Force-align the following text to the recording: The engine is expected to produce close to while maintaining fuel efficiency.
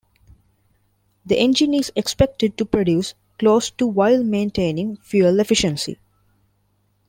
The 1.27 1.37
engine 1.37 1.75
is 1.75 1.91
expected 1.95 2.57
to 2.57 2.65
produce 2.65 3.13
close 3.37 3.69
to 3.69 3.85
while 3.85 4.23
maintaining 4.23 4.97
fuel 4.97 5.39
efficiency. 5.39 5.99